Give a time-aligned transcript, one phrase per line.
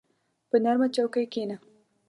[0.49, 1.57] په نرمه چوکۍ کښېنه.